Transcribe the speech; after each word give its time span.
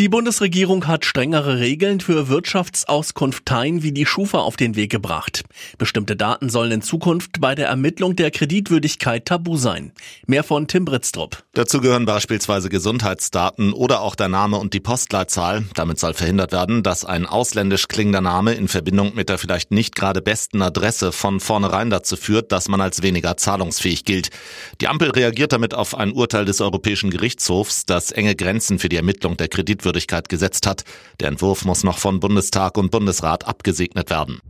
Die 0.00 0.08
Bundesregierung 0.08 0.86
hat 0.86 1.04
strengere 1.04 1.58
Regeln 1.58 2.00
für 2.00 2.28
Wirtschaftsauskunfteien 2.28 3.82
wie 3.82 3.92
die 3.92 4.06
Schufa 4.06 4.38
auf 4.38 4.56
den 4.56 4.74
Weg 4.74 4.90
gebracht. 4.90 5.42
Bestimmte 5.76 6.16
Daten 6.16 6.48
sollen 6.48 6.72
in 6.72 6.80
Zukunft 6.80 7.38
bei 7.38 7.54
der 7.54 7.68
Ermittlung 7.68 8.16
der 8.16 8.30
Kreditwürdigkeit 8.30 9.26
tabu 9.26 9.58
sein. 9.58 9.92
Mehr 10.26 10.42
von 10.42 10.66
Tim 10.66 10.86
Britztrup. 10.86 11.44
Dazu 11.52 11.82
gehören 11.82 12.06
beispielsweise 12.06 12.70
Gesundheitsdaten 12.70 13.74
oder 13.74 14.00
auch 14.00 14.14
der 14.14 14.30
Name 14.30 14.56
und 14.56 14.72
die 14.72 14.80
Postleitzahl. 14.80 15.64
Damit 15.74 15.98
soll 15.98 16.14
verhindert 16.14 16.52
werden, 16.52 16.82
dass 16.82 17.04
ein 17.04 17.26
ausländisch 17.26 17.86
klingender 17.86 18.22
Name 18.22 18.54
in 18.54 18.68
Verbindung 18.68 19.14
mit 19.14 19.28
der 19.28 19.36
vielleicht 19.36 19.70
nicht 19.70 19.94
gerade 19.94 20.22
besten 20.22 20.62
Adresse 20.62 21.12
von 21.12 21.40
vornherein 21.40 21.90
dazu 21.90 22.16
führt, 22.16 22.52
dass 22.52 22.68
man 22.68 22.80
als 22.80 23.02
weniger 23.02 23.36
zahlungsfähig 23.36 24.06
gilt. 24.06 24.30
Die 24.80 24.88
Ampel 24.88 25.10
reagiert 25.10 25.52
damit 25.52 25.74
auf 25.74 25.94
ein 25.94 26.12
Urteil 26.12 26.46
des 26.46 26.62
Europäischen 26.62 27.10
Gerichtshofs, 27.10 27.84
das 27.84 28.12
enge 28.12 28.34
Grenzen 28.34 28.78
für 28.78 28.88
die 28.88 28.96
Ermittlung 28.96 29.36
der 29.36 29.48
Kreditwürdigkeit 29.48 29.89
Rechtswürdigkeit 29.90 30.28
gesetzt 30.28 30.66
hat. 30.66 30.84
Der 31.20 31.28
Entwurf 31.28 31.64
muss 31.64 31.84
noch 31.84 31.98
von 31.98 32.20
Bundestag 32.20 32.78
und 32.78 32.90
Bundesrat 32.90 33.46
abgesegnet 33.46 34.10
werden. 34.10 34.40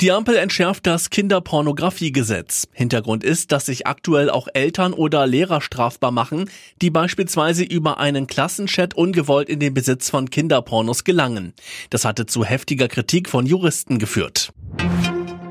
Die 0.00 0.10
Ampel 0.10 0.36
entschärft 0.36 0.86
das 0.86 1.08
Kinderpornografiegesetz. 1.08 2.66
Hintergrund 2.72 3.24
ist, 3.24 3.52
dass 3.52 3.66
sich 3.66 3.86
aktuell 3.86 4.28
auch 4.28 4.48
Eltern 4.52 4.92
oder 4.92 5.26
Lehrer 5.26 5.60
strafbar 5.60 6.10
machen, 6.10 6.50
die 6.82 6.90
beispielsweise 6.90 7.62
über 7.62 7.98
einen 7.98 8.26
Klassenchat 8.26 8.94
ungewollt 8.94 9.48
in 9.48 9.60
den 9.60 9.72
Besitz 9.72 10.10
von 10.10 10.28
Kinderpornos 10.28 11.04
gelangen. 11.04 11.54
Das 11.90 12.04
hatte 12.04 12.26
zu 12.26 12.44
heftiger 12.44 12.88
Kritik 12.88 13.30
von 13.30 13.46
Juristen 13.46 13.98
geführt. 13.98 14.52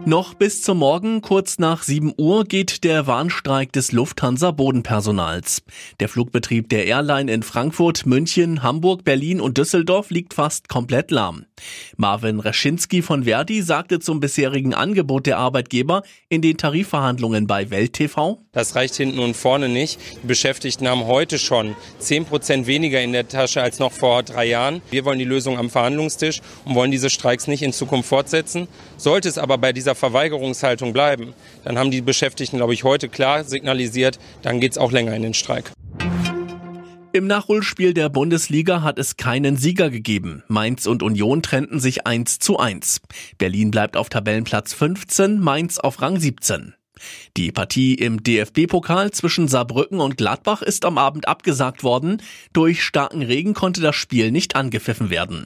Noch 0.06 0.34
bis 0.34 0.62
zum 0.62 0.80
Morgen, 0.80 1.22
kurz 1.22 1.60
nach 1.60 1.82
7 1.82 2.14
Uhr, 2.18 2.44
geht 2.44 2.84
der 2.84 3.08
Warnstreik 3.08 3.72
des 3.72 3.94
Lufthansa-Bodenpersonals. 3.94 5.64
Der 6.02 6.10
Flugbetrieb 6.10 6.68
der 6.68 6.88
Airline 6.88 7.32
in 7.32 7.42
Frankfurt, 7.42 8.06
München, 8.06 8.64
Hamburg, 8.64 9.06
Berlin 9.06 9.40
und 9.40 9.58
Düsseldorf 9.58 10.10
liegt 10.10 10.34
fast 10.34 10.68
komplett 10.68 11.10
lahm. 11.10 11.46
Marvin 11.96 12.42
Reschinski 12.42 13.02
von 13.02 13.24
Verdi 13.24 13.62
sagte 13.62 14.00
zum 14.00 14.20
bisherigen 14.20 14.74
Angebot 14.74 15.26
der 15.26 15.38
Arbeitgeber 15.38 16.04
in 16.28 16.42
den 16.42 16.58
Tarifverhandlungen 16.58 17.48
bei 17.48 17.70
Welt 17.70 17.94
TV. 17.94 18.44
Das 18.52 18.76
reicht 18.76 18.96
hinten 18.96 19.20
und 19.20 19.38
vorne 19.38 19.70
nicht. 19.70 20.00
Die 20.22 20.28
Beschäftigten 20.28 20.86
haben 20.86 21.06
heute 21.06 21.40
schon 21.40 21.78
10 22.00 22.26
Prozent 22.26 22.68
weniger 22.68 23.02
in 23.02 23.14
der 23.14 23.30
Tasche 23.30 23.62
als 23.62 23.80
noch 23.80 23.94
vor 23.94 24.24
drei 24.24 24.46
Jahren. 24.46 24.82
Wir 24.92 25.06
wollen 25.06 25.20
die 25.20 25.26
Lösung 25.26 25.58
am 25.58 25.70
Verhandlungstisch 25.70 26.42
und 26.66 26.76
wollen 26.76 26.92
diese 26.92 27.10
Streiks 27.10 27.48
nicht 27.48 27.64
in 27.64 27.72
Zukunft 27.72 28.10
fortsetzen. 28.10 28.68
Sollte 28.98 29.30
es 29.30 29.38
aber 29.38 29.58
bei 29.58 29.72
dieser 29.72 29.93
dieser 29.94 29.96
Verweigerungshaltung 29.96 30.94
bleiben, 30.94 31.34
dann 31.64 31.78
haben 31.78 31.92
die 31.92 32.02
Beschäftigten, 32.02 32.58
glaube 32.58 32.74
ich, 32.74 32.84
heute 32.84 33.10
klar 33.10 33.44
signalisiert, 33.44 34.20
dann 34.42 34.60
geht 34.60 34.74
es 34.74 34.78
auch 34.78 34.92
länger 34.92 35.16
in 35.16 35.22
den 35.22 35.34
Streik. 35.34 35.72
Im 37.16 37.28
Nachholspiel 37.28 37.94
der 37.94 38.10
Bundesliga 38.10 38.82
hat 38.82 38.98
es 38.98 39.18
keinen 39.18 39.56
Sieger 39.56 39.92
gegeben. 39.92 40.44
Mainz 40.48 40.88
und 40.88 41.04
Union 41.04 41.44
trennten 41.44 41.80
sich 41.80 42.08
1 42.08 42.40
zu 42.40 42.58
1. 42.58 43.02
Berlin 43.38 43.70
bleibt 43.70 43.98
auf 43.98 44.10
Tabellenplatz 44.10 44.74
15, 44.74 45.40
Mainz 45.40 45.78
auf 45.78 46.02
Rang 46.02 46.20
17. 46.20 46.74
Die 47.38 47.52
Partie 47.52 47.94
im 47.94 48.24
DFB-Pokal 48.24 49.12
zwischen 49.12 49.48
Saarbrücken 49.48 50.00
und 50.00 50.18
Gladbach 50.18 50.64
ist 50.64 50.86
am 50.86 50.98
Abend 50.98 51.28
abgesagt 51.28 51.84
worden. 51.84 52.22
Durch 52.52 52.84
starken 52.84 53.22
Regen 53.22 53.54
konnte 53.54 53.82
das 53.82 53.96
Spiel 53.96 54.32
nicht 54.32 54.56
angepfiffen 54.56 55.12
werden. 55.12 55.46